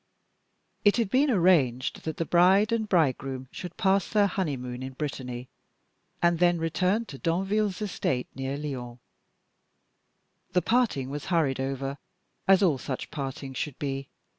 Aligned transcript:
It 0.83 0.97
had 0.97 1.11
been 1.11 1.29
arranged 1.29 2.05
that 2.05 2.17
the 2.17 2.25
bride 2.25 2.71
and 2.71 2.89
bridegroom 2.89 3.47
should 3.51 3.77
pass 3.77 4.09
their 4.09 4.25
honeymoon 4.25 4.81
in 4.81 4.93
Brittany, 4.93 5.47
and 6.23 6.39
then 6.39 6.57
return 6.57 7.05
to 7.05 7.19
Danville's 7.19 7.83
estate 7.83 8.27
near 8.33 8.57
Lyons. 8.57 8.97
The 10.53 10.63
parting 10.63 11.11
was 11.11 11.25
hurried 11.25 11.59
over, 11.59 11.99
as 12.47 12.63
all 12.63 12.79
such 12.79 13.11
partings 13.11 13.59
should 13.59 13.77
be. 13.77 14.09